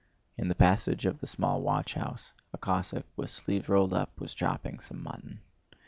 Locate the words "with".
3.15-3.29